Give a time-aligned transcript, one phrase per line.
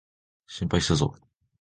[0.47, 1.13] 心配したぞ。